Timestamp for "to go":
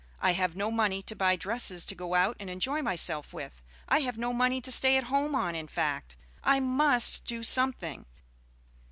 1.85-2.15